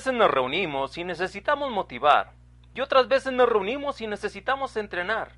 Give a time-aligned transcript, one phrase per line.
[0.00, 2.32] Veces nos reunimos y necesitamos motivar,
[2.74, 5.32] y otras veces nos reunimos y necesitamos entrenar.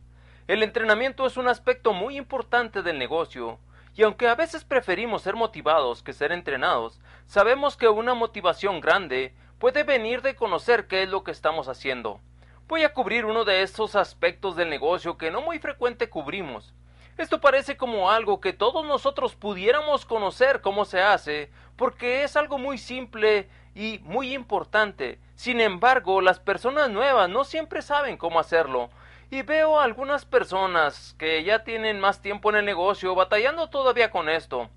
[0.47, 3.59] El entrenamiento es un aspecto muy importante del negocio,
[3.97, 9.35] y aunque a veces preferimos ser motivados que ser entrenados, sabemos que una motivación grande
[9.59, 12.21] puede venir de conocer qué es lo que estamos haciendo.
[12.69, 16.73] Voy a cubrir uno de esos aspectos del negocio que no muy frecuente cubrimos.
[17.18, 22.59] Esto parece como algo que todos nosotros pudiéramos conocer cómo se hace, porque es algo
[22.59, 25.18] muy simple y muy importante.
[25.34, 28.90] Sin embargo, las personas nuevas no siempre saben cómo hacerlo.
[29.30, 34.10] Y veo a algunas personas que ya tienen más tiempo en el negocio batallando todavía
[34.10, 34.68] con esto,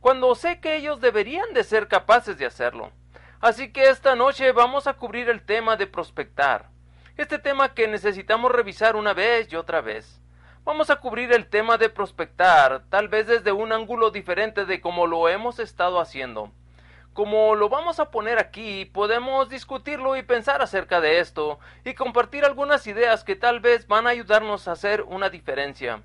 [0.00, 2.92] cuando sé que ellos deberían de ser capaces de hacerlo.
[3.40, 6.68] Así que esta noche vamos a cubrir el tema de prospectar.
[7.16, 10.20] Este tema que necesitamos revisar una vez y otra vez.
[10.64, 15.06] Vamos a cubrir el tema de prospectar, tal vez desde un ángulo diferente de como
[15.06, 16.52] lo hemos estado haciendo.
[17.14, 22.44] Como lo vamos a poner aquí, podemos discutirlo y pensar acerca de esto y compartir
[22.44, 26.02] algunas ideas que tal vez van a ayudarnos a hacer una diferencia.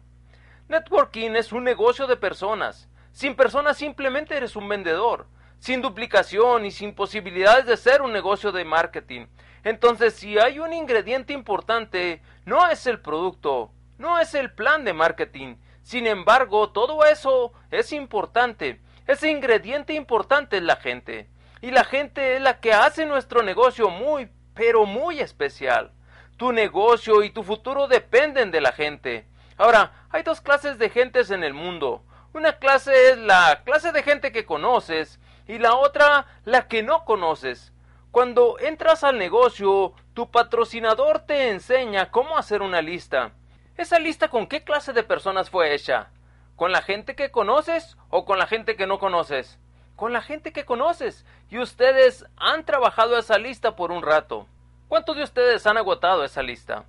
[0.67, 2.87] Networking es un negocio de personas.
[3.11, 5.25] Sin personas simplemente eres un vendedor,
[5.57, 9.25] sin duplicación y sin posibilidades de ser un negocio de marketing.
[9.63, 14.93] Entonces, si hay un ingrediente importante, no es el producto, no es el plan de
[14.93, 15.55] marketing.
[15.81, 18.79] Sin embargo, todo eso es importante
[19.11, 21.27] ese ingrediente importante es la gente.
[21.61, 25.91] Y la gente es la que hace nuestro negocio muy, pero muy especial.
[26.37, 29.25] Tu negocio y tu futuro dependen de la gente.
[29.57, 32.03] Ahora, hay dos clases de gentes en el mundo.
[32.33, 37.03] Una clase es la clase de gente que conoces y la otra la que no
[37.03, 37.73] conoces.
[38.11, 43.31] Cuando entras al negocio, tu patrocinador te enseña cómo hacer una lista.
[43.75, 46.11] ¿Esa lista con qué clase de personas fue hecha?
[46.59, 49.57] ¿Con la gente que conoces o con la gente que no conoces?
[49.95, 51.25] Con la gente que conoces.
[51.49, 54.45] Y ustedes han trabajado esa lista por un rato.
[54.89, 56.83] ¿Cuántos de ustedes han agotado esa lista?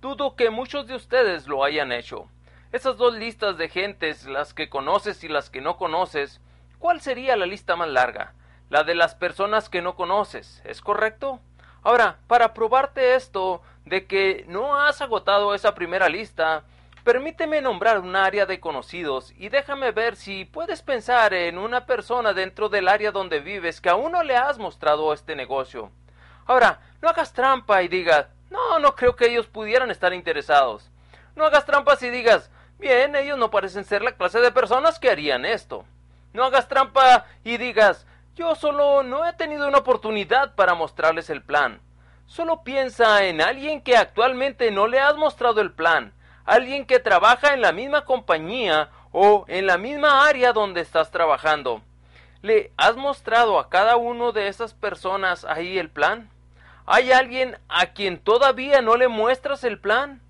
[0.00, 2.28] Dudo que muchos de ustedes lo hayan hecho.
[2.70, 6.40] Esas dos listas de gentes, las que conoces y las que no conoces,
[6.78, 8.32] ¿cuál sería la lista más larga?
[8.70, 11.40] La de las personas que no conoces, ¿es correcto?
[11.82, 16.62] Ahora, para probarte esto de que no has agotado esa primera lista,
[17.06, 22.32] Permíteme nombrar un área de conocidos y déjame ver si puedes pensar en una persona
[22.32, 25.92] dentro del área donde vives que aún no le has mostrado este negocio.
[26.46, 30.90] Ahora, no hagas trampa y digas, no, no creo que ellos pudieran estar interesados.
[31.36, 35.08] No hagas trampas y digas, bien, ellos no parecen ser la clase de personas que
[35.08, 35.84] harían esto.
[36.32, 41.44] No hagas trampa y digas, yo solo no he tenido una oportunidad para mostrarles el
[41.44, 41.80] plan.
[42.26, 46.15] Solo piensa en alguien que actualmente no le has mostrado el plan
[46.46, 51.82] alguien que trabaja en la misma compañía o en la misma área donde estás trabajando.
[52.40, 56.30] ¿Le has mostrado a cada uno de esas personas ahí el plan?
[56.86, 60.22] ¿Hay alguien a quien todavía no le muestras el plan?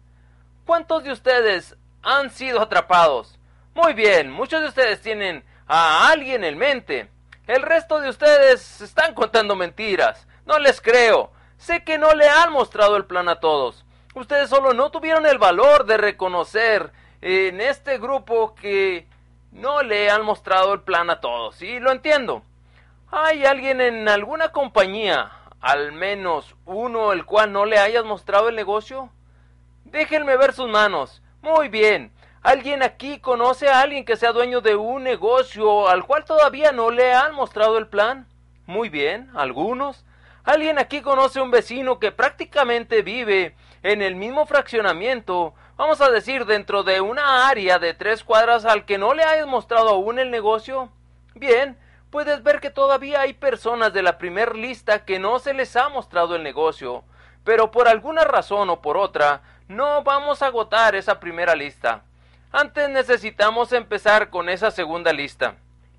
[0.64, 3.38] ¿Cuántos de ustedes han sido atrapados?
[3.74, 7.10] Muy bien, muchos de ustedes tienen a alguien en mente.
[7.46, 10.26] El resto de ustedes están contando mentiras.
[10.46, 11.30] No les creo.
[11.58, 13.85] Sé que no le han mostrado el plan a todos.
[14.16, 16.90] Ustedes solo no tuvieron el valor de reconocer
[17.20, 19.06] en este grupo que
[19.52, 21.60] no le han mostrado el plan a todos.
[21.60, 22.42] Y lo entiendo.
[23.10, 28.56] ¿Hay alguien en alguna compañía, al menos uno, el cual no le hayas mostrado el
[28.56, 29.10] negocio?
[29.84, 31.20] Déjenme ver sus manos.
[31.42, 32.10] Muy bien.
[32.40, 36.90] ¿Alguien aquí conoce a alguien que sea dueño de un negocio al cual todavía no
[36.90, 38.26] le han mostrado el plan?
[38.64, 40.06] Muy bien, algunos.
[40.46, 46.46] ¿Alguien aquí conoce un vecino que prácticamente vive en el mismo fraccionamiento, vamos a decir
[46.46, 50.30] dentro de una área de tres cuadras al que no le hayas mostrado aún el
[50.30, 50.88] negocio?
[51.34, 51.76] Bien,
[52.10, 55.88] puedes ver que todavía hay personas de la primer lista que no se les ha
[55.88, 57.02] mostrado el negocio,
[57.42, 62.04] pero por alguna razón o por otra, no vamos a agotar esa primera lista.
[62.52, 65.56] Antes necesitamos empezar con esa segunda lista.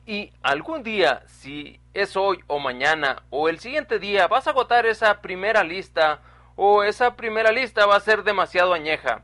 [0.09, 4.86] Y algún día, si es hoy o mañana o el siguiente día, vas a agotar
[4.86, 6.21] esa primera lista
[6.56, 9.24] o esa primera lista va a ser demasiado añeja,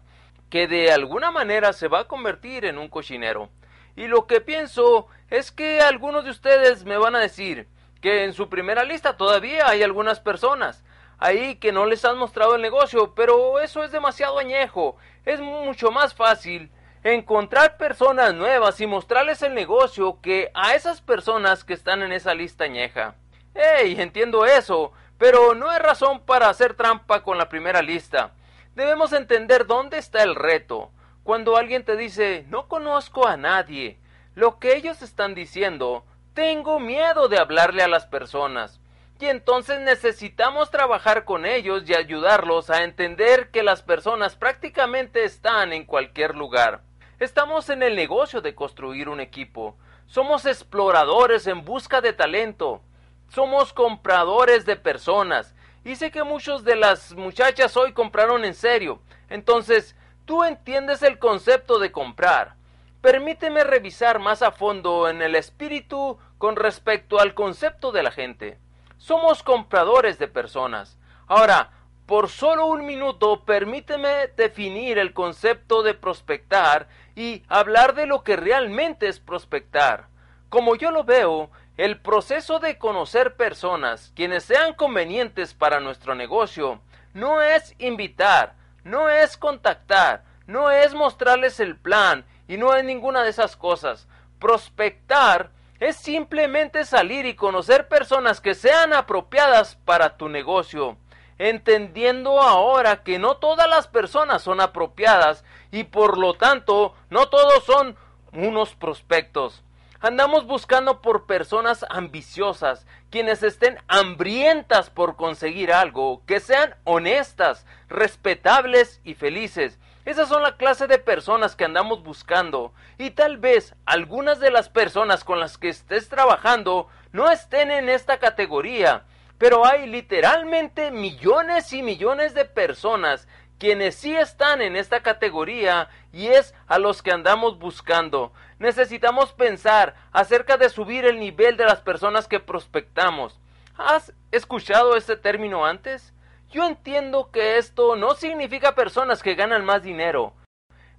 [0.49, 3.49] que de alguna manera se va a convertir en un cochinero.
[3.95, 7.69] Y lo que pienso es que algunos de ustedes me van a decir
[8.01, 10.83] que en su primera lista todavía hay algunas personas
[11.17, 14.97] ahí que no les han mostrado el negocio, pero eso es demasiado añejo.
[15.23, 16.69] Es mucho más fácil
[17.03, 22.33] encontrar personas nuevas y mostrarles el negocio que a esas personas que están en esa
[22.33, 23.15] lista añeja.
[23.53, 23.99] ¡Ey!
[23.99, 28.31] Entiendo eso, pero no hay razón para hacer trampa con la primera lista.
[28.75, 30.91] Debemos entender dónde está el reto.
[31.23, 33.99] Cuando alguien te dice no conozco a nadie,
[34.35, 38.79] lo que ellos están diciendo, tengo miedo de hablarle a las personas.
[39.19, 45.71] Y entonces necesitamos trabajar con ellos y ayudarlos a entender que las personas prácticamente están
[45.71, 46.81] en cualquier lugar.
[47.23, 49.77] Estamos en el negocio de construir un equipo.
[50.07, 52.81] Somos exploradores en busca de talento.
[53.29, 55.55] Somos compradores de personas.
[55.85, 58.99] Y sé que muchos de las muchachas hoy compraron en serio.
[59.29, 62.55] Entonces, tú entiendes el concepto de comprar.
[62.99, 68.59] Permíteme revisar más a fondo en el espíritu con respecto al concepto de la gente.
[68.97, 70.99] Somos compradores de personas.
[71.27, 71.71] Ahora,
[72.05, 78.35] por solo un minuto, permíteme definir el concepto de prospectar y hablar de lo que
[78.35, 80.07] realmente es prospectar.
[80.49, 86.81] Como yo lo veo, el proceso de conocer personas quienes sean convenientes para nuestro negocio
[87.13, 93.23] no es invitar, no es contactar, no es mostrarles el plan y no es ninguna
[93.23, 94.07] de esas cosas.
[94.39, 100.97] Prospectar es simplemente salir y conocer personas que sean apropiadas para tu negocio,
[101.37, 107.63] entendiendo ahora que no todas las personas son apropiadas y por lo tanto no todos
[107.63, 107.95] son
[108.31, 109.63] unos prospectos.
[109.99, 118.99] Andamos buscando por personas ambiciosas, quienes estén hambrientas por conseguir algo, que sean honestas, respetables
[119.05, 122.73] y felices, esas son la clase de personas que andamos buscando.
[122.97, 127.87] Y tal vez algunas de las personas con las que estés trabajando no estén en
[127.87, 129.05] esta categoría,
[129.43, 136.27] pero hay literalmente millones y millones de personas quienes sí están en esta categoría y
[136.27, 138.31] es a los que andamos buscando.
[138.57, 143.41] Necesitamos pensar acerca de subir el nivel de las personas que prospectamos.
[143.77, 146.13] ¿Has escuchado este término antes?
[146.49, 150.33] Yo entiendo que esto no significa personas que ganan más dinero.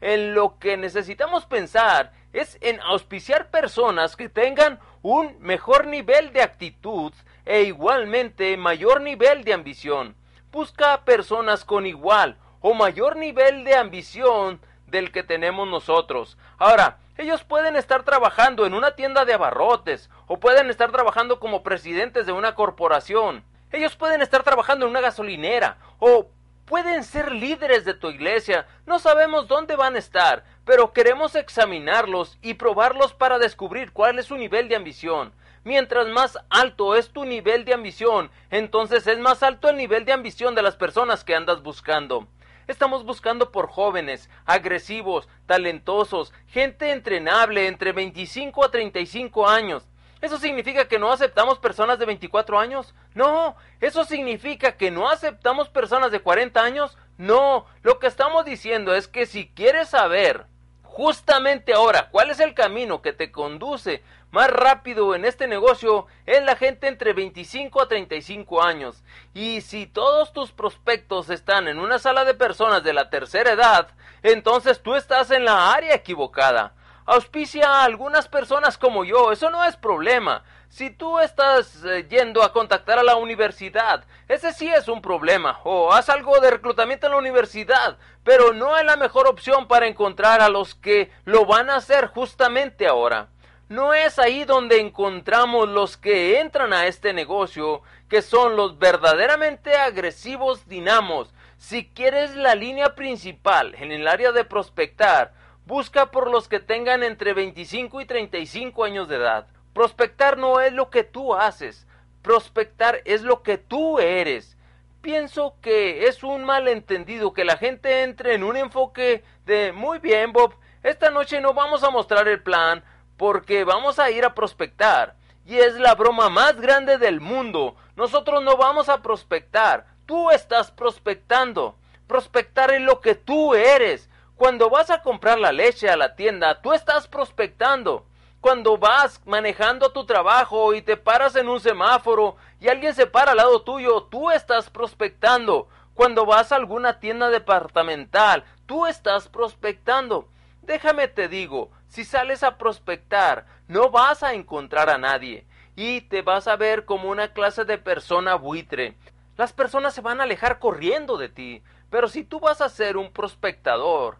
[0.03, 6.43] En lo que necesitamos pensar es en auspiciar personas que tengan un mejor nivel de
[6.43, 7.15] actitud
[7.47, 10.17] e igualmente mayor nivel de ambición.
[10.51, 16.39] Busca personas con igual o mayor nivel de ambición del que tenemos nosotros.
[16.59, 21.63] Ahora, ellos pueden estar trabajando en una tienda de abarrotes o pueden estar trabajando como
[21.63, 23.45] presidentes de una corporación.
[23.71, 26.29] Ellos pueden estar trabajando en una gasolinera o
[26.65, 28.67] pueden ser líderes de tu iglesia.
[28.87, 34.27] No sabemos dónde van a estar, pero queremos examinarlos y probarlos para descubrir cuál es
[34.27, 35.33] su nivel de ambición.
[35.65, 40.13] Mientras más alto es tu nivel de ambición, entonces es más alto el nivel de
[40.13, 42.29] ambición de las personas que andas buscando.
[42.67, 49.89] Estamos buscando por jóvenes, agresivos, talentosos, gente entrenable entre 25 a 35 años.
[50.21, 52.95] ¿Eso significa que no aceptamos personas de 24 años?
[53.15, 53.57] No.
[53.81, 56.99] ¿Eso significa que no aceptamos personas de 40 años?
[57.17, 57.65] No.
[57.83, 60.47] Lo que estamos diciendo es que si quieres saber
[60.95, 66.41] justamente ahora cuál es el camino que te conduce más rápido en este negocio, es
[66.45, 69.03] la gente entre 25 a 35 años.
[69.33, 73.89] Y si todos tus prospectos están en una sala de personas de la tercera edad,
[74.23, 76.75] entonces tú estás en la área equivocada
[77.07, 80.43] auspicia a algunas personas como yo, eso no es problema.
[80.75, 85.61] Si tú estás eh, yendo a contactar a la universidad, ese sí es un problema.
[85.63, 89.87] O haz algo de reclutamiento en la universidad, pero no es la mejor opción para
[89.87, 93.29] encontrar a los que lo van a hacer justamente ahora.
[93.69, 99.77] No es ahí donde encontramos los que entran a este negocio, que son los verdaderamente
[99.77, 101.33] agresivos dinamos.
[101.57, 105.35] Si quieres la línea principal en el área de prospectar,
[105.67, 109.47] Busca por los que tengan entre 25 y 35 años de edad.
[109.75, 111.87] Prospectar no es lo que tú haces,
[112.23, 114.57] prospectar es lo que tú eres.
[115.03, 120.33] Pienso que es un malentendido que la gente entre en un enfoque de muy bien
[120.33, 120.55] Bob,
[120.85, 122.85] esta noche no vamos a mostrar el plan
[123.17, 125.17] porque vamos a ir a prospectar.
[125.45, 127.75] Y es la broma más grande del mundo.
[127.97, 129.87] Nosotros no vamos a prospectar.
[130.07, 131.77] Tú estás prospectando.
[132.07, 134.09] Prospectar es lo que tú eres.
[134.37, 138.07] Cuando vas a comprar la leche a la tienda, tú estás prospectando.
[138.45, 143.07] Cuando vas manejando a tu trabajo y te paras en un semáforo y alguien se
[143.07, 145.67] para al lado tuyo, tú estás prospectando.
[145.95, 150.29] Cuando vas a alguna tienda departamental, tú estás prospectando.
[150.61, 156.21] Déjame te digo, si sales a prospectar, no vas a encontrar a nadie y te
[156.21, 158.95] vas a ver como una clase de persona buitre.
[159.39, 162.99] Las personas se van a alejar corriendo de ti, pero si tú vas a ser
[162.99, 164.19] un prospectador,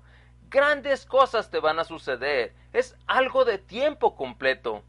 [0.51, 2.55] grandes cosas te van a suceder.
[2.73, 4.83] Es algo de tiempo completo.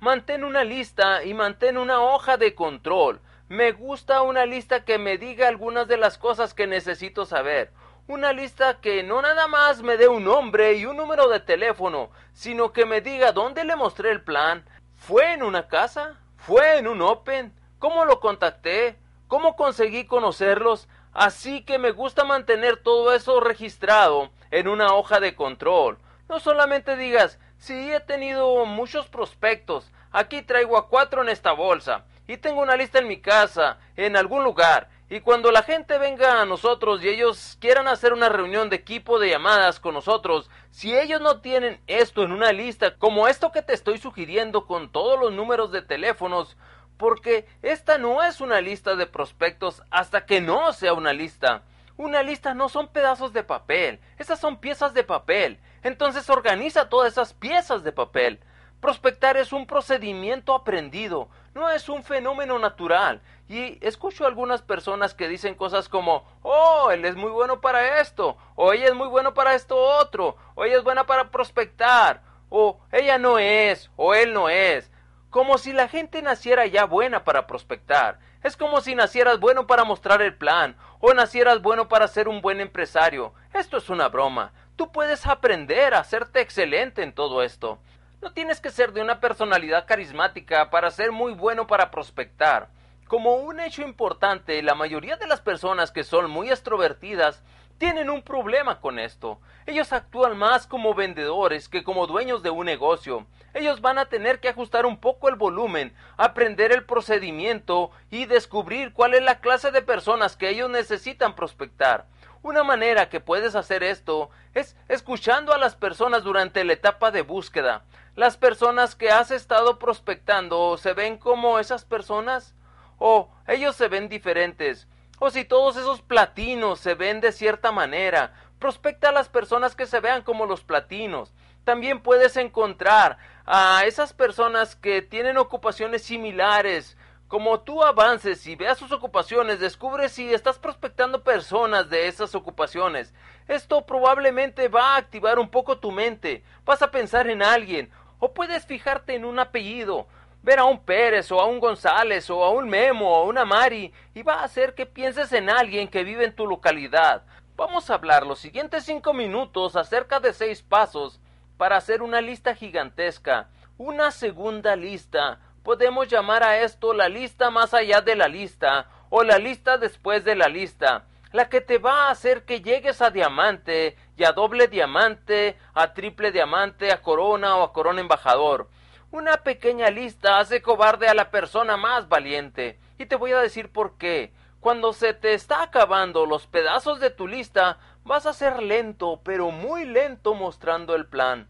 [0.00, 3.20] Mantén una lista y mantén una hoja de control.
[3.48, 7.72] Me gusta una lista que me diga algunas de las cosas que necesito saber.
[8.06, 12.10] Una lista que no nada más me dé un nombre y un número de teléfono,
[12.32, 14.64] sino que me diga dónde le mostré el plan.
[14.96, 16.18] ¿Fue en una casa?
[16.36, 17.52] ¿Fue en un Open?
[17.78, 18.98] ¿Cómo lo contacté?
[19.26, 20.88] ¿Cómo conseguí conocerlos?
[21.12, 25.98] Así que me gusta mantener todo eso registrado en una hoja de control.
[26.28, 32.04] No solamente digas, sí he tenido muchos prospectos, aquí traigo a cuatro en esta bolsa,
[32.26, 36.42] y tengo una lista en mi casa, en algún lugar, y cuando la gente venga
[36.42, 40.96] a nosotros y ellos quieran hacer una reunión de equipo de llamadas con nosotros, si
[40.96, 45.18] ellos no tienen esto en una lista, como esto que te estoy sugiriendo con todos
[45.18, 46.58] los números de teléfonos,
[46.98, 51.62] porque esta no es una lista de prospectos hasta que no sea una lista.
[51.98, 55.58] Una lista no son pedazos de papel, esas son piezas de papel.
[55.82, 58.38] Entonces organiza todas esas piezas de papel.
[58.80, 63.20] Prospectar es un procedimiento aprendido, no es un fenómeno natural.
[63.48, 68.36] Y escucho algunas personas que dicen cosas como, oh, él es muy bueno para esto,
[68.54, 72.78] o ella es muy bueno para esto otro, o ella es buena para prospectar, o
[72.92, 74.88] ella no es, o él no es
[75.30, 78.18] como si la gente naciera ya buena para prospectar.
[78.42, 82.40] Es como si nacieras bueno para mostrar el plan, o nacieras bueno para ser un
[82.40, 83.32] buen empresario.
[83.52, 84.52] Esto es una broma.
[84.76, 87.78] Tú puedes aprender a hacerte excelente en todo esto.
[88.20, 92.68] No tienes que ser de una personalidad carismática para ser muy bueno para prospectar.
[93.06, 97.42] Como un hecho importante, la mayoría de las personas que son muy extrovertidas
[97.78, 99.40] tienen un problema con esto.
[99.66, 103.26] Ellos actúan más como vendedores que como dueños de un negocio.
[103.54, 108.92] Ellos van a tener que ajustar un poco el volumen, aprender el procedimiento y descubrir
[108.92, 112.06] cuál es la clase de personas que ellos necesitan prospectar.
[112.42, 117.22] Una manera que puedes hacer esto es escuchando a las personas durante la etapa de
[117.22, 117.84] búsqueda.
[118.14, 122.54] Las personas que has estado prospectando se ven como esas personas
[122.98, 124.88] o ellos se ven diferentes.
[125.18, 129.86] O si todos esos platinos se ven de cierta manera, prospecta a las personas que
[129.86, 131.32] se vean como los platinos.
[131.64, 136.96] También puedes encontrar a esas personas que tienen ocupaciones similares.
[137.26, 143.12] Como tú avances y veas sus ocupaciones, descubres si estás prospectando personas de esas ocupaciones.
[143.48, 146.42] Esto probablemente va a activar un poco tu mente.
[146.64, 147.90] Vas a pensar en alguien.
[148.18, 150.06] O puedes fijarte en un apellido
[150.42, 153.44] ver a un Pérez o a un González o a un Memo o a una
[153.44, 157.22] Mari y va a hacer que pienses en alguien que vive en tu localidad.
[157.56, 161.20] Vamos a hablar los siguientes cinco minutos acerca de seis pasos
[161.56, 165.40] para hacer una lista gigantesca, una segunda lista.
[165.64, 170.24] Podemos llamar a esto la lista más allá de la lista o la lista después
[170.24, 174.32] de la lista, la que te va a hacer que llegues a diamante y a
[174.32, 178.68] doble diamante, a triple diamante, a corona o a corona embajador.
[179.10, 182.78] Una pequeña lista hace cobarde a la persona más valiente.
[182.98, 184.32] Y te voy a decir por qué.
[184.60, 189.50] Cuando se te está acabando los pedazos de tu lista, vas a ser lento, pero
[189.50, 191.48] muy lento mostrando el plan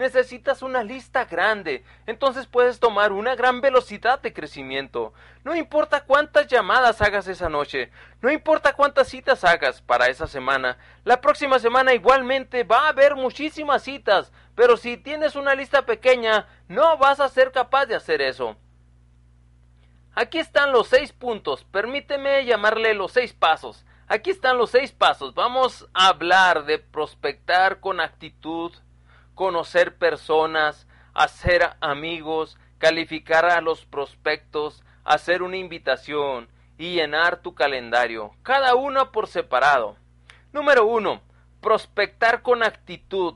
[0.00, 5.12] necesitas una lista grande, entonces puedes tomar una gran velocidad de crecimiento.
[5.44, 7.90] No importa cuántas llamadas hagas esa noche,
[8.20, 13.14] no importa cuántas citas hagas para esa semana, la próxima semana igualmente va a haber
[13.14, 18.22] muchísimas citas, pero si tienes una lista pequeña, no vas a ser capaz de hacer
[18.22, 18.56] eso.
[20.14, 23.84] Aquí están los seis puntos, permíteme llamarle los seis pasos.
[24.06, 25.34] Aquí están los seis pasos.
[25.34, 28.72] Vamos a hablar de prospectar con actitud,
[29.34, 36.48] conocer personas, hacer amigos, calificar a los prospectos, hacer una invitación
[36.78, 39.96] y llenar tu calendario, cada uno por separado.
[40.52, 41.20] Número uno,
[41.60, 43.34] prospectar con actitud.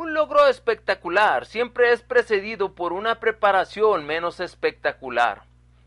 [0.00, 5.42] Un logro espectacular siempre es precedido por una preparación menos espectacular.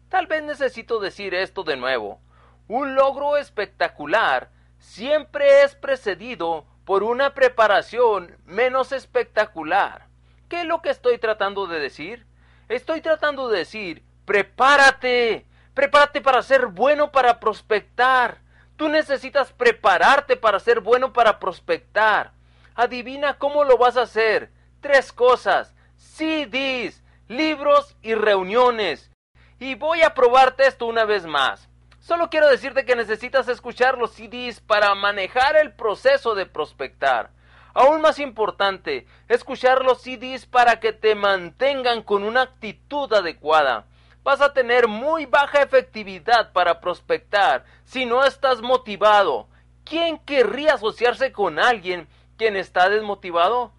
[0.07, 2.21] Tal vez necesito decir esto de nuevo.
[2.67, 10.05] Un logro espectacular siempre es precedido por una preparación menos espectacular.
[10.47, 12.27] ¿Qué es lo que estoy tratando de decir?
[12.69, 18.37] Estoy tratando de decir, prepárate, prepárate para ser bueno para prospectar.
[18.77, 22.31] Tú necesitas prepararte para ser bueno para prospectar.
[22.75, 24.51] Adivina cómo lo vas a hacer.
[24.81, 25.75] Tres cosas.
[25.95, 29.11] CDs, libros y reuniones.
[29.59, 31.69] Y voy a probarte esto una vez más.
[31.99, 37.31] Solo quiero decirte que necesitas escuchar los CDs para manejar el proceso de prospectar.
[37.73, 43.85] Aún más importante, escuchar los CDs para que te mantengan con una actitud adecuada.
[44.23, 49.47] Vas a tener muy baja efectividad para prospectar si no estás motivado.
[49.85, 53.73] ¿Quién querría asociarse con alguien quien está desmotivado?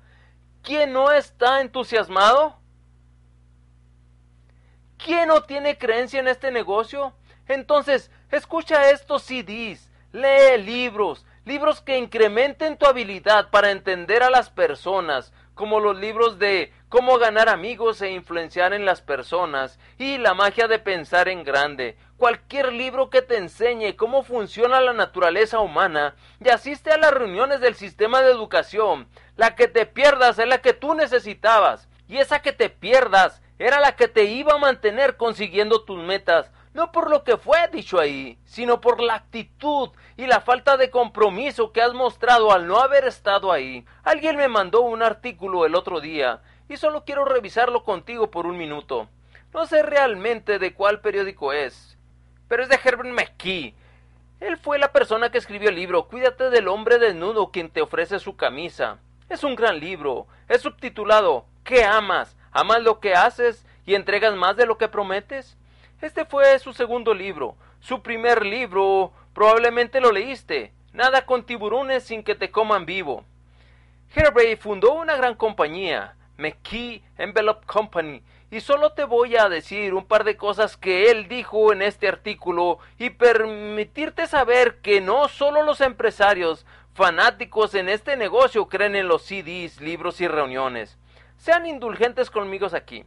[0.63, 2.59] ¿Quién no está entusiasmado?
[4.97, 7.13] ¿Quién no tiene creencia en este negocio?
[7.47, 14.49] Entonces, escucha estos CDs, lee libros, libros que incrementen tu habilidad para entender a las
[14.49, 20.33] personas, como los libros de Cómo ganar amigos e influenciar en las personas y La
[20.33, 21.97] magia de pensar en grande.
[22.17, 27.61] Cualquier libro que te enseñe cómo funciona la naturaleza humana y asiste a las reuniones
[27.61, 29.09] del sistema de educación.
[29.37, 33.81] La que te pierdas es la que tú necesitabas y esa que te pierdas era
[33.81, 38.01] la que te iba a mantener consiguiendo tus metas no por lo que fue dicho
[38.01, 42.81] ahí, sino por la actitud y la falta de compromiso que has mostrado al no
[42.81, 43.87] haber estado ahí.
[44.03, 48.59] Alguien me mandó un artículo el otro día y solo quiero revisarlo contigo por un
[48.59, 49.09] minuto.
[49.53, 51.94] No sé realmente de cuál periódico es,
[52.55, 53.75] pero es de Herbert McKee.
[54.39, 58.21] Él fue la persona que escribió el libro Cuídate del hombre desnudo quien te ofrece
[58.21, 59.01] su camisa.
[59.29, 60.29] Es un gran libro.
[60.47, 62.37] Es subtitulado ¿Qué amas?
[62.53, 65.57] ¿Amas lo que haces y entregas más de lo que prometes?
[66.01, 67.57] Este fue su segundo libro.
[67.81, 70.73] Su primer libro probablemente lo leíste.
[70.93, 73.25] Nada con tiburones sin que te coman vivo.
[74.15, 78.23] Herbert fundó una gran compañía, McKee Envelope Company,
[78.55, 82.07] y solo te voy a decir un par de cosas que él dijo en este
[82.07, 89.09] artículo y permitirte saber que no solo los empresarios fanáticos en este negocio creen en
[89.09, 90.97] los CDs, libros y reuniones.
[91.37, 93.05] Sean indulgentes conmigo aquí.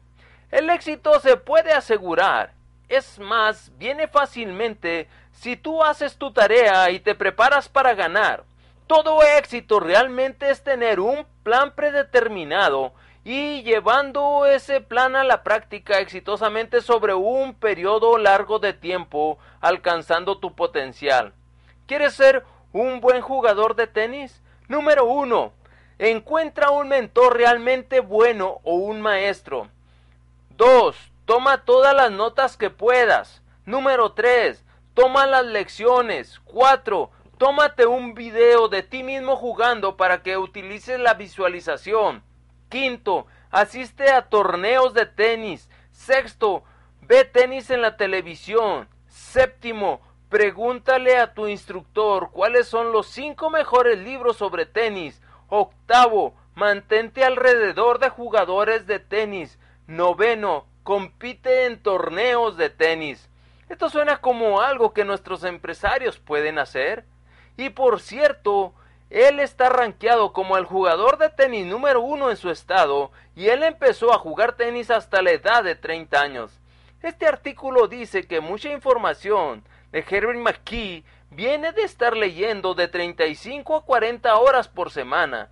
[0.52, 2.54] El éxito se puede asegurar
[2.90, 8.44] es más, viene fácilmente si tú haces tu tarea y te preparas para ganar.
[8.86, 12.94] Todo éxito realmente es tener un plan predeterminado
[13.28, 20.38] y llevando ese plan a la práctica exitosamente sobre un periodo largo de tiempo, alcanzando
[20.38, 21.34] tu potencial.
[21.88, 24.42] ¿Quieres ser un buen jugador de tenis?
[24.70, 25.52] Número uno,
[26.00, 29.68] encuentra un mentor realmente bueno o un maestro.
[30.56, 33.42] Dos, Toma todas las notas que puedas.
[33.66, 34.64] Número 3.
[34.94, 36.40] Toma las lecciones.
[36.46, 37.12] 4.
[37.38, 42.24] Tómate un video de ti mismo jugando para que utilices la visualización.
[42.70, 45.70] Quinto, asiste a torneos de tenis.
[45.92, 46.64] Sexto,
[47.02, 48.88] ve tenis en la televisión.
[49.08, 55.22] Séptimo, pregúntale a tu instructor cuáles son los cinco mejores libros sobre tenis.
[55.50, 59.60] Octavo, mantente alrededor de jugadores de tenis.
[59.88, 63.30] Noveno, compite en torneos de tenis.
[63.70, 67.06] Esto suena como algo que nuestros empresarios pueden hacer.
[67.58, 68.74] Y por cierto,
[69.10, 73.64] él está rankeado como el jugador de tenis número uno en su estado y él
[73.64, 76.60] empezó a jugar tenis hasta la edad de 30 años.
[77.02, 83.78] Este artículo dice que mucha información de Herbert McKee viene de estar leyendo de 35
[83.78, 85.50] a 40 horas por semana.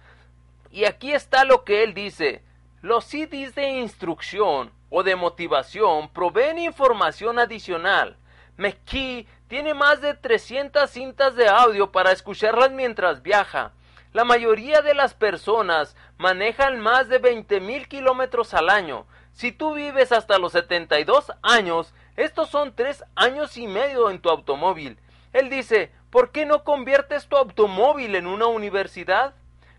[0.71, 2.43] Y aquí está lo que él dice.
[2.81, 8.17] Los CDs de instrucción o de motivación proveen información adicional.
[8.57, 13.73] McKee tiene más de 300 cintas de audio para escucharlas mientras viaja.
[14.11, 19.05] La mayoría de las personas manejan más de 20.000 kilómetros al año.
[19.33, 24.29] Si tú vives hasta los 72 años, estos son tres años y medio en tu
[24.29, 24.97] automóvil.
[25.33, 29.35] Él dice, ¿por qué no conviertes tu automóvil en una universidad?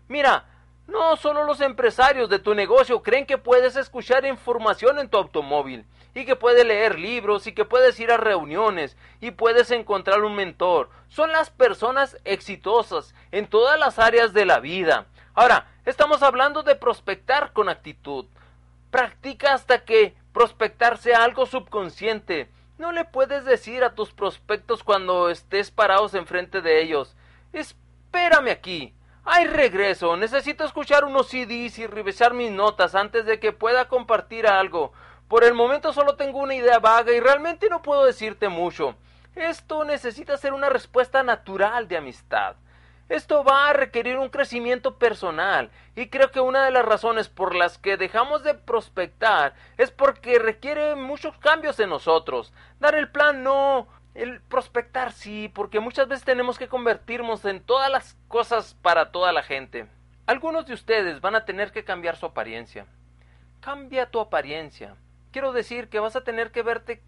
[0.07, 0.45] Mira,
[0.87, 5.85] no solo los empresarios de tu negocio creen que puedes escuchar información en tu automóvil
[6.17, 10.35] y que puedes leer libros y que puedes ir a reuniones y puedes encontrar un
[10.35, 10.89] mentor.
[11.09, 15.05] Son las personas exitosas en todas las áreas de la vida.
[15.35, 18.25] Ahora, estamos hablando de prospectar con actitud.
[18.89, 22.49] Practica hasta que prospectar sea algo subconsciente.
[22.79, 27.15] No le puedes decir a tus prospectos cuando estés parados enfrente de ellos.
[27.53, 28.95] Espérame aquí.
[29.23, 30.17] ¡Ay, regreso!
[30.17, 34.93] Necesito escuchar unos CDs y revisar mis notas antes de que pueda compartir algo.
[35.27, 38.95] Por el momento solo tengo una idea vaga y realmente no puedo decirte mucho.
[39.35, 42.55] Esto necesita ser una respuesta natural de amistad.
[43.09, 47.55] Esto va a requerir un crecimiento personal y creo que una de las razones por
[47.55, 52.53] las que dejamos de prospectar es porque requiere muchos cambios en nosotros.
[52.79, 57.91] Dar el plan no el prospectar sí, porque muchas veces tenemos que convertirnos en todas
[57.91, 59.87] las cosas para toda la gente.
[60.25, 62.87] Algunos de ustedes van a tener que cambiar su apariencia.
[63.61, 64.95] cambia tu apariencia.
[65.31, 67.03] Quiero decir que vas a tener que verte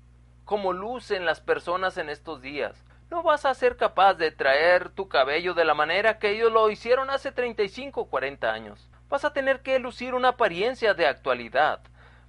[0.45, 2.84] como lucen las personas en estos días.
[3.10, 6.69] No vas a ser capaz de traer tu cabello de la manera que ellos lo
[6.69, 8.89] hicieron hace 35 o 40 años.
[9.10, 11.82] Vas a tener que lucir una apariencia de actualidad,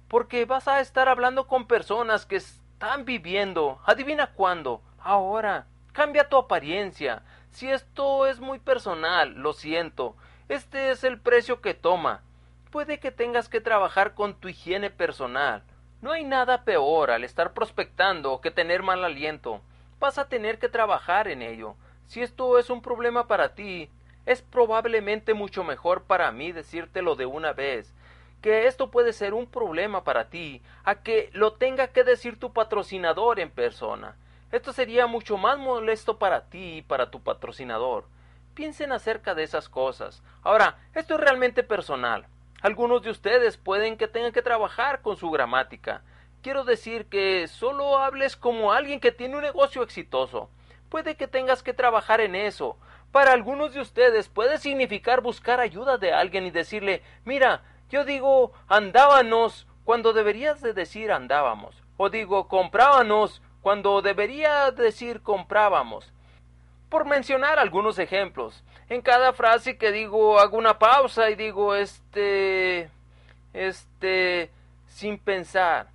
[0.07, 3.79] porque vas a estar hablando con personas que están viviendo.
[3.85, 4.81] Adivina cuándo.
[4.99, 5.67] Ahora.
[5.93, 7.21] Cambia tu apariencia.
[7.51, 10.15] Si esto es muy personal, lo siento.
[10.47, 12.23] Este es el precio que toma.
[12.71, 15.63] Puede que tengas que trabajar con tu higiene personal.
[16.01, 19.61] No hay nada peor al estar prospectando que tener mal aliento
[20.01, 21.75] vas a tener que trabajar en ello.
[22.07, 23.87] Si esto es un problema para ti,
[24.25, 27.93] es probablemente mucho mejor para mí decírtelo de una vez,
[28.41, 32.51] que esto puede ser un problema para ti, a que lo tenga que decir tu
[32.51, 34.17] patrocinador en persona.
[34.51, 38.05] Esto sería mucho más molesto para ti y para tu patrocinador.
[38.55, 40.23] Piensen acerca de esas cosas.
[40.41, 42.25] Ahora, esto es realmente personal.
[42.61, 46.03] Algunos de ustedes pueden que tengan que trabajar con su gramática.
[46.43, 50.47] Quiero decir que solo hables como alguien que tiene un negocio exitoso.
[50.87, 52.77] Puede que tengas que trabajar en eso.
[53.11, 58.53] Para algunos de ustedes puede significar buscar ayuda de alguien y decirle, mira, yo digo
[58.67, 61.81] andábamos cuando deberías de decir andábamos.
[61.97, 66.13] O digo comprábamos cuando debería decir comprábamos.
[66.89, 68.63] Por mencionar algunos ejemplos.
[68.91, 72.89] En cada frase que digo hago una pausa y digo este...
[73.53, 74.51] este...
[74.85, 75.87] sin pensar.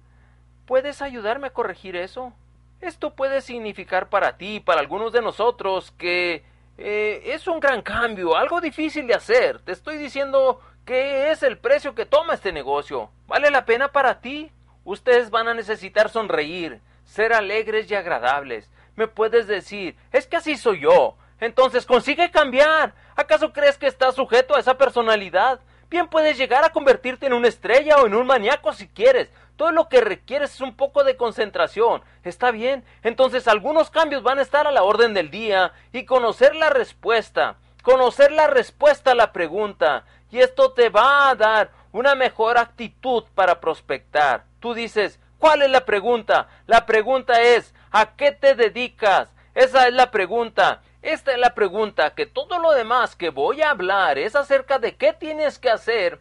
[0.64, 2.32] ¿Puedes ayudarme a corregir eso?
[2.80, 6.42] Esto puede significar para ti para algunos de nosotros que
[6.78, 9.60] eh, es un gran cambio, algo difícil de hacer.
[9.60, 13.10] Te estoy diciendo que es el precio que toma este negocio.
[13.26, 14.50] ¿Vale la pena para ti?
[14.86, 18.70] Ustedes van a necesitar sonreír, ser alegres y agradables.
[18.94, 21.18] Me puedes decir, es que así soy yo.
[21.40, 22.94] Entonces consigue cambiar.
[23.14, 25.60] ¿Acaso crees que estás sujeto a esa personalidad?
[25.88, 29.30] Bien puedes llegar a convertirte en una estrella o en un maníaco si quieres.
[29.56, 32.02] Todo lo que requieres es un poco de concentración.
[32.24, 32.84] ¿Está bien?
[33.02, 37.56] Entonces algunos cambios van a estar a la orden del día y conocer la respuesta.
[37.82, 40.04] Conocer la respuesta a la pregunta.
[40.30, 44.44] Y esto te va a dar una mejor actitud para prospectar.
[44.60, 46.48] Tú dices, ¿cuál es la pregunta?
[46.66, 49.32] La pregunta es, ¿a qué te dedicas?
[49.54, 50.82] Esa es la pregunta.
[51.06, 54.96] Esta es la pregunta, que todo lo demás que voy a hablar es acerca de
[54.96, 56.18] qué tienes que hacer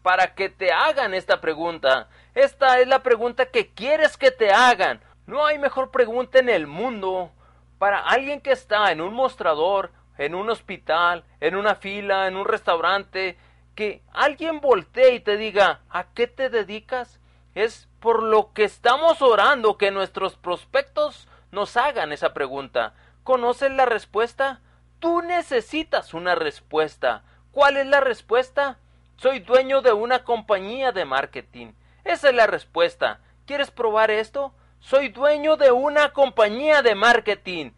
[0.00, 2.08] para que te hagan esta pregunta.
[2.34, 5.02] Esta es la pregunta que quieres que te hagan.
[5.26, 7.32] No hay mejor pregunta en el mundo
[7.78, 12.46] para alguien que está en un mostrador, en un hospital, en una fila, en un
[12.46, 13.36] restaurante,
[13.74, 17.20] que alguien voltee y te diga, ¿a qué te dedicas?
[17.54, 22.94] Es por lo que estamos orando que nuestros prospectos nos hagan esa pregunta.
[23.24, 24.60] ¿Conoces la respuesta?
[24.98, 27.24] Tú necesitas una respuesta.
[27.52, 28.78] ¿Cuál es la respuesta?
[29.16, 31.72] Soy dueño de una compañía de marketing.
[32.04, 33.20] Esa es la respuesta.
[33.46, 34.52] ¿Quieres probar esto?
[34.78, 37.70] Soy dueño de una compañía de marketing.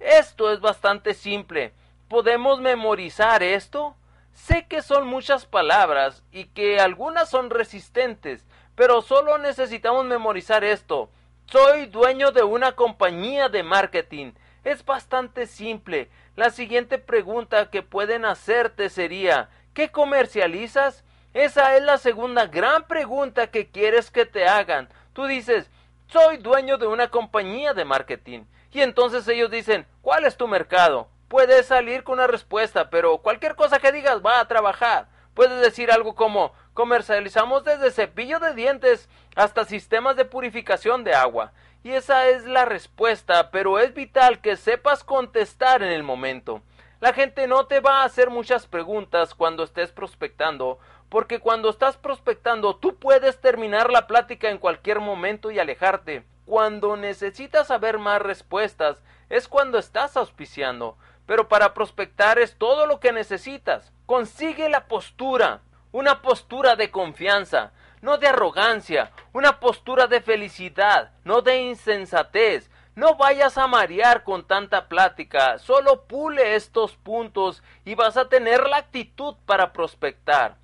[0.00, 1.72] Esto es bastante simple.
[2.08, 3.96] ¿Podemos memorizar esto?
[4.34, 11.08] Sé que son muchas palabras y que algunas son resistentes, pero solo necesitamos memorizar esto.
[11.46, 14.32] Soy dueño de una compañía de marketing.
[14.64, 16.10] Es bastante simple.
[16.36, 21.04] La siguiente pregunta que pueden hacerte sería ¿Qué comercializas?
[21.32, 24.88] Esa es la segunda gran pregunta que quieres que te hagan.
[25.12, 25.70] Tú dices,
[26.08, 28.42] soy dueño de una compañía de marketing.
[28.72, 31.08] Y entonces ellos dicen, ¿cuál es tu mercado?
[31.28, 35.06] Puedes salir con una respuesta, pero cualquier cosa que digas va a trabajar.
[35.34, 41.52] Puedes decir algo como, comercializamos desde cepillo de dientes hasta sistemas de purificación de agua.
[41.82, 46.60] Y esa es la respuesta, pero es vital que sepas contestar en el momento.
[47.00, 51.96] La gente no te va a hacer muchas preguntas cuando estés prospectando, porque cuando estás
[51.96, 56.24] prospectando tú puedes terminar la plática en cualquier momento y alejarte.
[56.44, 63.00] Cuando necesitas saber más respuestas es cuando estás auspiciando, pero para prospectar es todo lo
[63.00, 63.90] que necesitas.
[64.04, 65.62] Consigue la postura,
[65.92, 73.14] una postura de confianza, no de arrogancia, una postura de felicidad, no de insensatez, no
[73.14, 78.78] vayas a marear con tanta plática, solo pule estos puntos y vas a tener la
[78.78, 80.56] actitud para prospectar.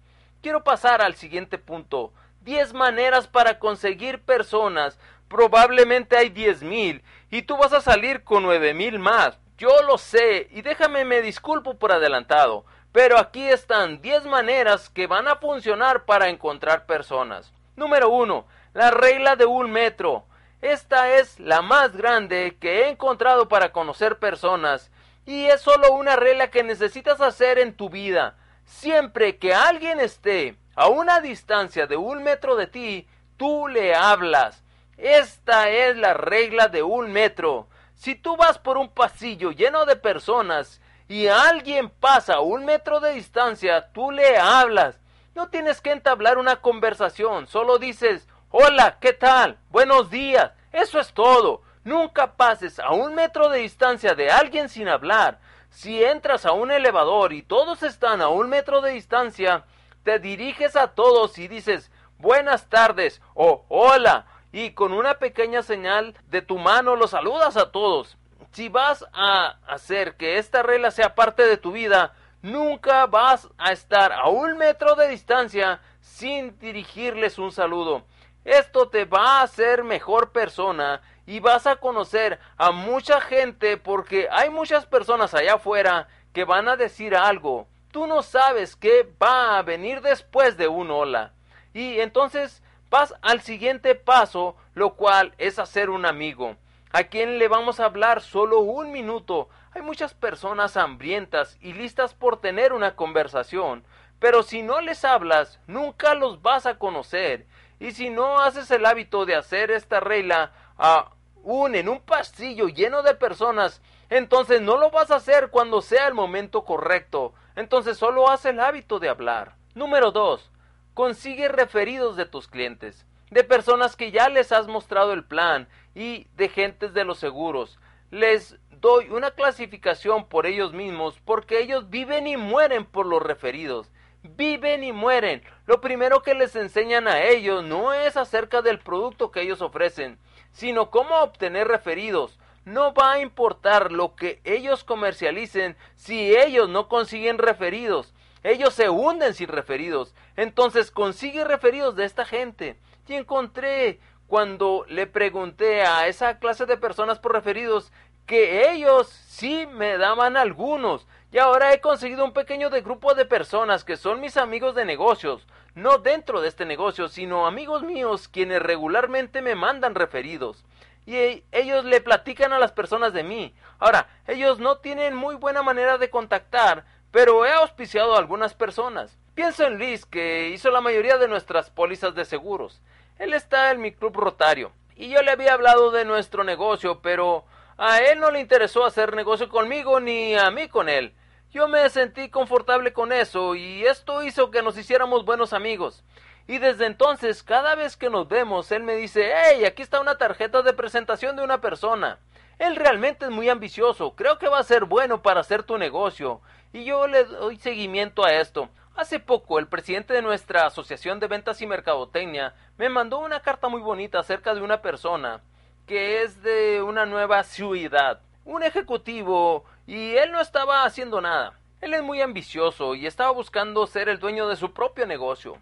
[0.42, 2.12] Quiero pasar al siguiente punto.
[2.42, 4.98] Diez maneras para conseguir personas.
[5.28, 9.38] Probablemente hay diez mil y tú vas a salir con nueve mil más.
[9.58, 12.64] Yo lo sé y déjame me disculpo por adelantado,
[12.96, 17.52] pero aquí están diez maneras que van a funcionar para encontrar personas.
[17.76, 20.24] Número uno, la regla de un metro.
[20.62, 24.90] Esta es la más grande que he encontrado para conocer personas
[25.26, 28.38] y es solo una regla que necesitas hacer en tu vida.
[28.64, 33.06] Siempre que alguien esté a una distancia de un metro de ti,
[33.36, 34.64] tú le hablas.
[34.96, 37.68] Esta es la regla de un metro.
[37.94, 43.00] Si tú vas por un pasillo lleno de personas y alguien pasa a un metro
[43.00, 44.98] de distancia, tú le hablas.
[45.34, 49.58] No tienes que entablar una conversación, solo dices, hola, ¿qué tal?
[49.70, 50.52] Buenos días.
[50.72, 51.62] Eso es todo.
[51.84, 55.38] Nunca pases a un metro de distancia de alguien sin hablar.
[55.70, 59.64] Si entras a un elevador y todos están a un metro de distancia,
[60.02, 66.14] te diriges a todos y dices buenas tardes o hola y con una pequeña señal
[66.28, 68.16] de tu mano los saludas a todos.
[68.56, 73.70] Si vas a hacer que esta regla sea parte de tu vida, nunca vas a
[73.70, 78.06] estar a un metro de distancia sin dirigirles un saludo.
[78.46, 84.26] Esto te va a hacer mejor persona y vas a conocer a mucha gente porque
[84.32, 87.68] hay muchas personas allá afuera que van a decir algo.
[87.90, 91.34] Tú no sabes qué va a venir después de un hola.
[91.74, 96.56] Y entonces vas al siguiente paso, lo cual es hacer un amigo.
[96.96, 99.50] ¿A quien le vamos a hablar solo un minuto?
[99.74, 103.84] Hay muchas personas hambrientas y listas por tener una conversación,
[104.18, 107.46] pero si no les hablas, nunca los vas a conocer.
[107.80, 113.02] Y si no haces el hábito de hacer esta regla aún en un pasillo lleno
[113.02, 117.34] de personas, entonces no lo vas a hacer cuando sea el momento correcto.
[117.56, 119.56] Entonces solo haz el hábito de hablar.
[119.74, 120.50] Número 2.
[120.94, 126.28] Consigue referidos de tus clientes, de personas que ya les has mostrado el plan y
[126.36, 127.78] de gentes de los seguros.
[128.10, 133.90] Les doy una clasificación por ellos mismos porque ellos viven y mueren por los referidos.
[134.22, 135.42] Viven y mueren.
[135.66, 140.18] Lo primero que les enseñan a ellos no es acerca del producto que ellos ofrecen,
[140.52, 142.38] sino cómo obtener referidos.
[142.66, 148.12] No va a importar lo que ellos comercialicen si ellos no consiguen referidos.
[148.42, 150.14] Ellos se hunden sin referidos.
[150.36, 152.76] Entonces consigue referidos de esta gente.
[153.08, 157.92] Y encontré cuando le pregunté a esa clase de personas por referidos
[158.26, 161.06] que ellos sí me daban algunos.
[161.32, 165.46] Y ahora he conseguido un pequeño grupo de personas que son mis amigos de negocios,
[165.74, 170.64] no dentro de este negocio, sino amigos míos quienes regularmente me mandan referidos.
[171.04, 173.54] Y ellos le platican a las personas de mí.
[173.78, 179.16] Ahora, ellos no tienen muy buena manera de contactar, pero he auspiciado a algunas personas.
[179.34, 182.80] Pienso en Liz, que hizo la mayoría de nuestras pólizas de seguros.
[183.18, 187.44] Él está en mi club rotario, y yo le había hablado de nuestro negocio, pero
[187.78, 191.14] a él no le interesó hacer negocio conmigo ni a mí con él.
[191.50, 196.04] Yo me sentí confortable con eso, y esto hizo que nos hiciéramos buenos amigos.
[196.48, 200.18] Y desde entonces, cada vez que nos vemos, él me dice, hey, aquí está una
[200.18, 202.18] tarjeta de presentación de una persona.
[202.58, 206.40] Él realmente es muy ambicioso, creo que va a ser bueno para hacer tu negocio
[206.72, 208.68] y yo le doy seguimiento a esto.
[208.96, 213.68] Hace poco el presidente de nuestra Asociación de Ventas y Mercadotecnia me mandó una carta
[213.68, 215.42] muy bonita acerca de una persona
[215.86, 221.58] que es de una nueva ciudad, un ejecutivo, y él no estaba haciendo nada.
[221.82, 225.58] Él es muy ambicioso y estaba buscando ser el dueño de su propio negocio.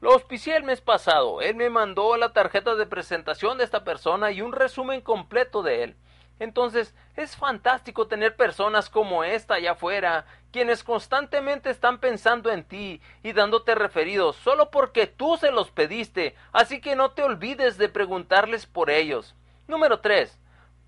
[0.00, 1.40] Lo auspicié el mes pasado.
[1.40, 5.84] Él me mandó la tarjeta de presentación de esta persona y un resumen completo de
[5.84, 5.96] él.
[6.40, 13.00] Entonces, es fantástico tener personas como esta allá afuera, quienes constantemente están pensando en ti
[13.22, 17.88] y dándote referidos solo porque tú se los pediste, así que no te olvides de
[17.88, 19.34] preguntarles por ellos.
[19.66, 20.38] Número 3.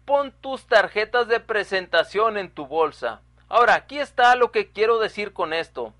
[0.04, 3.22] Pon tus tarjetas de presentación en tu bolsa.
[3.48, 5.94] Ahora, aquí está lo que quiero decir con esto.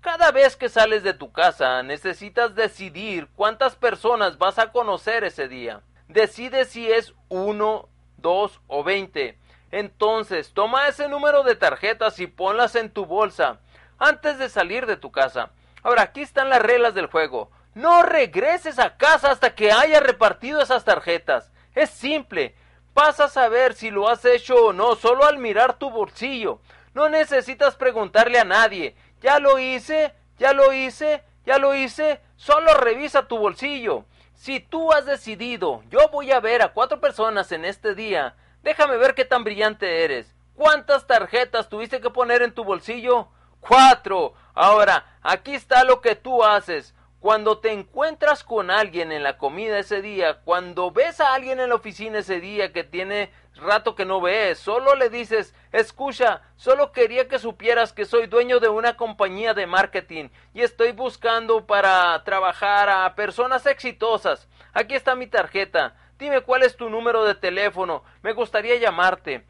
[0.00, 5.46] Cada vez que sales de tu casa necesitas decidir cuántas personas vas a conocer ese
[5.46, 5.82] día.
[6.08, 9.36] Decide si es uno, dos o veinte.
[9.70, 13.60] Entonces, toma ese número de tarjetas y ponlas en tu bolsa
[13.98, 15.50] antes de salir de tu casa.
[15.82, 17.50] Ahora, aquí están las reglas del juego.
[17.74, 21.52] No regreses a casa hasta que haya repartido esas tarjetas.
[21.74, 22.56] Es simple.
[22.94, 26.60] Vas a saber si lo has hecho o no solo al mirar tu bolsillo.
[26.92, 28.96] No necesitas preguntarle a nadie.
[29.20, 32.20] Ya lo hice, ya lo hice, ya lo hice.
[32.36, 34.04] Solo revisa tu bolsillo.
[34.34, 38.96] Si tú has decidido, yo voy a ver a cuatro personas en este día, déjame
[38.96, 40.34] ver qué tan brillante eres.
[40.54, 43.28] ¿Cuántas tarjetas tuviste que poner en tu bolsillo?
[43.60, 44.34] Cuatro.
[44.54, 46.94] Ahora, aquí está lo que tú haces.
[47.20, 51.68] Cuando te encuentras con alguien en la comida ese día, cuando ves a alguien en
[51.68, 56.92] la oficina ese día que tiene rato que no ves, solo le dices, escucha, solo
[56.92, 62.24] quería que supieras que soy dueño de una compañía de marketing y estoy buscando para
[62.24, 64.48] trabajar a personas exitosas.
[64.72, 65.94] Aquí está mi tarjeta.
[66.20, 68.04] Dime cuál es tu número de teléfono.
[68.22, 69.46] Me gustaría llamarte.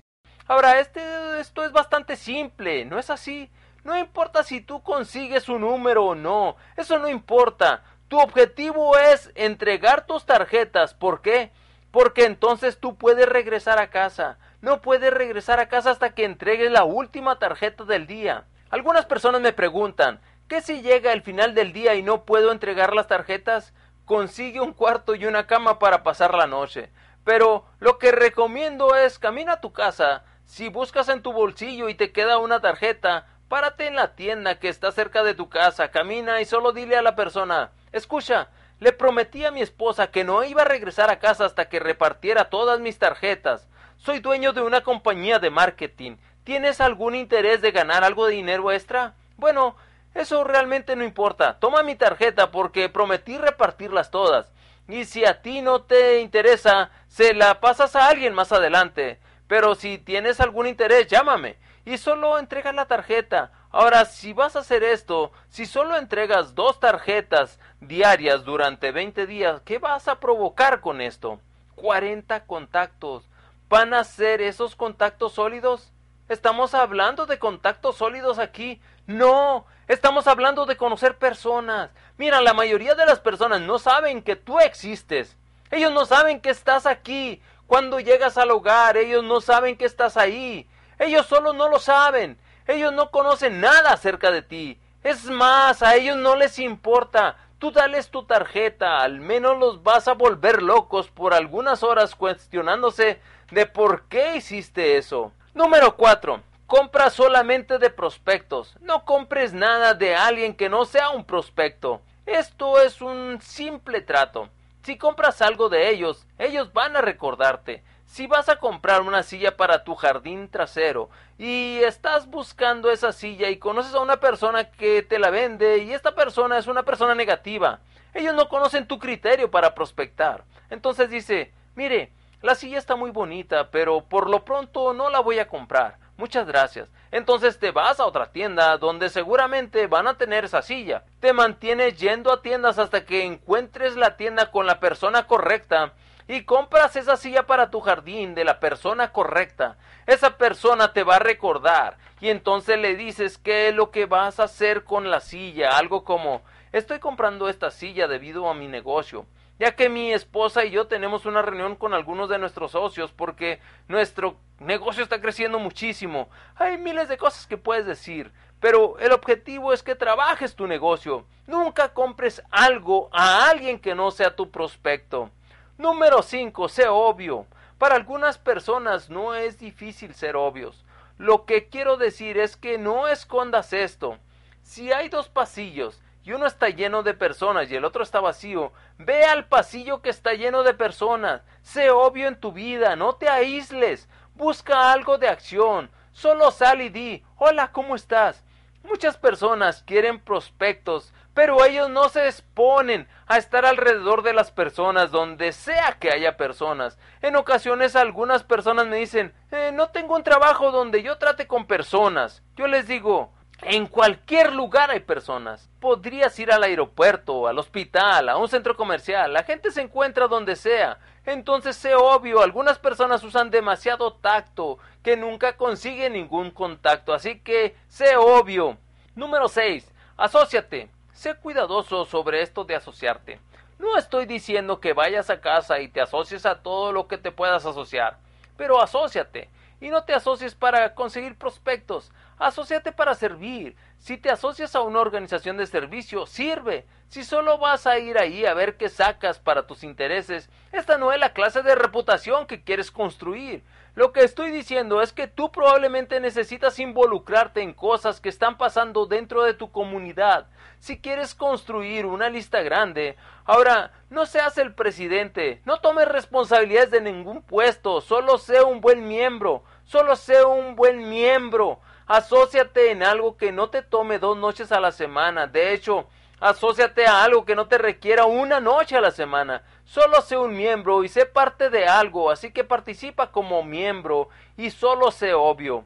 [0.46, 1.00] Ahora, este,
[1.40, 3.50] esto es bastante simple, ¿no es así?
[3.83, 7.83] No importa si tú consigues un número o no, eso no importa.
[8.06, 10.94] Tu objetivo es entregar tus tarjetas.
[10.94, 11.50] ¿Por qué?
[11.90, 14.38] Porque entonces tú puedes regresar a casa.
[14.61, 18.44] No puedes regresar a casa hasta que entregues la última tarjeta del día.
[18.70, 22.94] Algunas personas me preguntan, ¿qué si llega el final del día y no puedo entregar
[22.94, 23.74] las tarjetas?
[24.11, 26.90] Consigue un cuarto y una cama para pasar la noche.
[27.23, 30.25] Pero lo que recomiendo es camina a tu casa.
[30.44, 34.68] Si buscas en tu bolsillo y te queda una tarjeta, párate en la tienda que
[34.68, 38.49] está cerca de tu casa, camina y solo dile a la persona Escucha,
[38.81, 42.51] le prometí a mi esposa que no iba a regresar a casa hasta que repartiera
[42.51, 43.68] todas mis tarjetas.
[43.96, 46.16] Soy dueño de una compañía de marketing.
[46.42, 49.14] ¿Tienes algún interés de ganar algo de dinero extra?
[49.37, 49.77] Bueno,
[50.14, 51.59] eso realmente no importa.
[51.59, 54.53] Toma mi tarjeta porque prometí repartirlas todas.
[54.88, 59.20] Y si a ti no te interesa, se la pasas a alguien más adelante.
[59.46, 61.57] Pero si tienes algún interés, llámame.
[61.85, 63.53] Y solo entrega la tarjeta.
[63.70, 69.62] Ahora, si vas a hacer esto, si solo entregas dos tarjetas diarias durante 20 días,
[69.64, 71.40] ¿qué vas a provocar con esto?
[71.77, 73.29] 40 contactos.
[73.68, 75.92] ¿Van a ser esos contactos sólidos?
[76.30, 78.80] ¿Estamos hablando de contactos sólidos aquí?
[79.08, 81.90] No, estamos hablando de conocer personas.
[82.18, 85.36] Mira, la mayoría de las personas no saben que tú existes.
[85.72, 87.42] Ellos no saben que estás aquí.
[87.66, 90.68] Cuando llegas al hogar, ellos no saben que estás ahí.
[91.00, 92.38] Ellos solo no lo saben.
[92.68, 94.78] Ellos no conocen nada acerca de ti.
[95.02, 97.38] Es más, a ellos no les importa.
[97.58, 103.20] Tú dales tu tarjeta, al menos los vas a volver locos por algunas horas cuestionándose
[103.50, 105.32] de por qué hiciste eso.
[105.52, 106.40] Número 4.
[106.66, 108.76] Compra solamente de prospectos.
[108.80, 112.00] No compres nada de alguien que no sea un prospecto.
[112.24, 114.48] Esto es un simple trato.
[114.84, 117.82] Si compras algo de ellos, ellos van a recordarte.
[118.06, 123.50] Si vas a comprar una silla para tu jardín trasero y estás buscando esa silla
[123.50, 127.16] y conoces a una persona que te la vende y esta persona es una persona
[127.16, 127.80] negativa,
[128.14, 130.44] ellos no conocen tu criterio para prospectar.
[130.70, 135.38] Entonces dice, mire, la silla está muy bonita, pero por lo pronto no la voy
[135.38, 135.98] a comprar.
[136.16, 136.90] Muchas gracias.
[137.11, 141.05] Entonces te vas a otra tienda donde seguramente van a tener esa silla.
[141.20, 145.94] Te mantienes yendo a tiendas hasta que encuentres la tienda con la persona correcta
[146.31, 149.76] y compras esa silla para tu jardín de la persona correcta,
[150.07, 154.38] esa persona te va a recordar y entonces le dices qué es lo que vas
[154.38, 159.26] a hacer con la silla, algo como estoy comprando esta silla debido a mi negocio,
[159.61, 163.61] ya que mi esposa y yo tenemos una reunión con algunos de nuestros socios porque
[163.88, 166.31] nuestro negocio está creciendo muchísimo.
[166.57, 171.27] Hay miles de cosas que puedes decir, pero el objetivo es que trabajes tu negocio.
[171.46, 175.31] Nunca compres algo a alguien que no sea tu prospecto.
[175.77, 176.68] Número 5.
[176.70, 177.44] Sé obvio.
[177.77, 180.87] Para algunas personas no es difícil ser obvios.
[181.18, 184.16] Lo que quiero decir es que no escondas esto.
[184.62, 188.72] Si hay dos pasillos y uno está lleno de personas y el otro está vacío,
[188.98, 191.42] ve al pasillo que está lleno de personas.
[191.62, 194.09] Sé obvio en tu vida, no te aísles.
[194.35, 195.90] Busca algo de acción.
[196.12, 198.44] Solo sal y di, hola, ¿cómo estás?
[198.83, 205.11] Muchas personas quieren prospectos, pero ellos no se exponen a estar alrededor de las personas
[205.11, 206.98] donde sea que haya personas.
[207.22, 211.66] En ocasiones algunas personas me dicen, eh, no tengo un trabajo donde yo trate con
[211.66, 212.42] personas.
[212.56, 215.68] Yo les digo, en cualquier lugar hay personas.
[215.81, 219.33] Podrías ir al aeropuerto, al hospital, a un centro comercial.
[219.33, 220.99] La gente se encuentra donde sea.
[221.27, 227.12] Entonces sé obvio, algunas personas usan demasiado tacto que nunca consiguen ningún contacto.
[227.12, 228.79] Así que sé obvio.
[229.14, 229.92] Número 6.
[230.16, 230.88] Asociate.
[231.12, 233.40] Sé cuidadoso sobre esto de asociarte.
[233.81, 237.33] No estoy diciendo que vayas a casa y te asocies a todo lo que te
[237.33, 238.18] puedas asociar,
[238.59, 239.49] pero asóciate.
[239.81, 243.76] Y no te asocies para conseguir prospectos, asóciate para servir.
[243.98, 246.87] Si te asocias a una organización de servicio, sirve.
[247.09, 251.12] Si solo vas a ir ahí a ver qué sacas para tus intereses, esta no
[251.12, 253.62] es la clase de reputación que quieres construir.
[253.94, 259.07] Lo que estoy diciendo es que tú probablemente necesitas involucrarte en cosas que están pasando
[259.07, 260.46] dentro de tu comunidad.
[260.79, 267.00] Si quieres construir una lista grande, ahora no seas el presidente, no tomes responsabilidades de
[267.00, 271.81] ningún puesto, solo sé un buen miembro, solo sé un buen miembro.
[272.11, 275.46] Asociate en algo que no te tome dos noches a la semana.
[275.46, 276.08] De hecho,
[276.40, 279.63] Asociate a algo que no te requiera una noche a la semana.
[279.85, 284.71] Solo sé un miembro y sé parte de algo, así que participa como miembro y
[284.71, 285.85] solo sé obvio.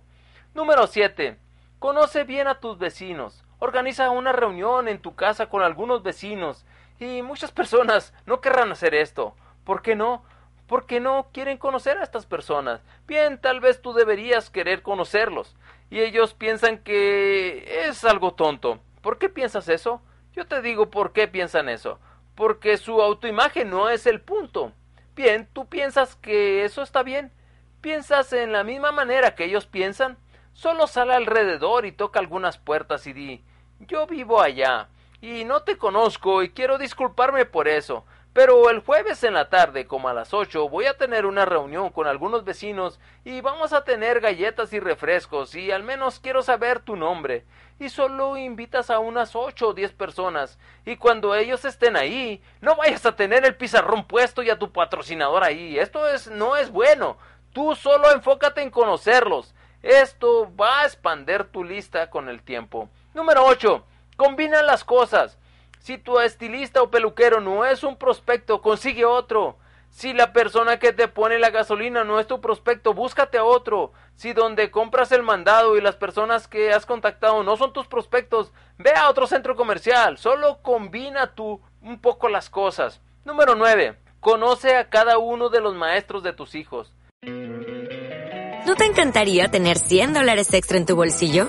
[0.54, 1.36] Número 7.
[1.80, 3.44] Conoce bien a tus vecinos.
[3.58, 6.64] Organiza una reunión en tu casa con algunos vecinos.
[7.00, 9.34] Y muchas personas no querrán hacer esto.
[9.64, 10.24] ¿Por qué no?
[10.66, 12.80] Porque no quieren conocer a estas personas.
[13.06, 15.56] Bien, tal vez tú deberías querer conocerlos.
[15.90, 18.80] Y ellos piensan que es algo tonto.
[19.02, 20.00] ¿Por qué piensas eso?
[20.32, 21.98] Yo te digo por qué piensan eso.
[22.34, 24.72] Porque su autoimagen no es el punto.
[25.14, 27.32] Bien, tú piensas que eso está bien.
[27.80, 30.16] Piensas en la misma manera que ellos piensan.
[30.52, 33.44] Solo sale alrededor y toca algunas puertas y di
[33.80, 34.88] yo vivo allá
[35.20, 38.04] y no te conozco y quiero disculparme por eso.
[38.34, 41.90] Pero el jueves en la tarde, como a las ocho, voy a tener una reunión
[41.90, 46.80] con algunos vecinos y vamos a tener galletas y refrescos y al menos quiero saber
[46.80, 47.44] tu nombre.
[47.78, 52.74] Y solo invitas a unas ocho o diez personas y cuando ellos estén ahí, no
[52.74, 55.78] vayas a tener el pizarrón puesto y a tu patrocinador ahí.
[55.78, 57.16] Esto es no es bueno.
[57.52, 59.54] Tú solo enfócate en conocerlos.
[59.80, 62.88] Esto va a expander tu lista con el tiempo.
[63.14, 63.84] Número 8.
[64.16, 65.38] Combina las cosas.
[65.84, 69.58] Si tu estilista o peluquero no es un prospecto, consigue otro.
[69.90, 73.92] Si la persona que te pone la gasolina no es tu prospecto, búscate a otro.
[74.14, 78.50] Si donde compras el mandado y las personas que has contactado no son tus prospectos,
[78.78, 80.16] ve a otro centro comercial.
[80.16, 83.02] Solo combina tú un poco las cosas.
[83.26, 83.98] Número 9.
[84.20, 86.94] Conoce a cada uno de los maestros de tus hijos.
[87.20, 91.48] ¿No te encantaría tener 100 dólares extra en tu bolsillo?